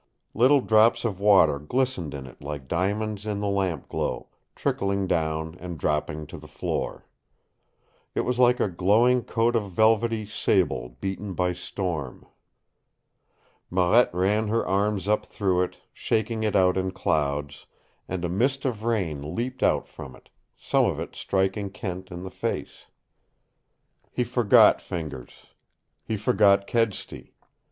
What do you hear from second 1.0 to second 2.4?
of water glistened in